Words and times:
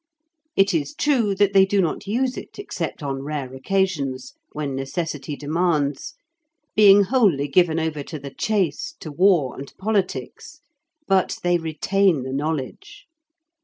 It 0.55 0.73
is 0.73 0.95
true 0.95 1.35
that 1.35 1.53
they 1.53 1.63
do 1.63 1.79
not 1.79 2.07
use 2.07 2.35
it 2.35 2.57
except 2.57 3.03
on 3.03 3.21
rare 3.21 3.53
occasions 3.53 4.33
when 4.51 4.75
necessity 4.75 5.35
demands, 5.35 6.15
being 6.75 7.03
wholly 7.03 7.47
given 7.47 7.79
over 7.79 8.01
to 8.05 8.17
the 8.17 8.31
chase, 8.33 8.95
to 8.99 9.11
war, 9.11 9.55
and 9.59 9.71
politics, 9.77 10.61
but 11.07 11.37
they 11.43 11.59
retain 11.59 12.23
the 12.23 12.33
knowledge. 12.33 13.05